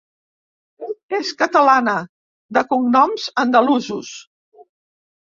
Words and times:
És 1.17 1.33
catalana, 1.43 1.95
de 2.59 2.65
cognoms 2.75 3.31
andalusos. 3.47 4.15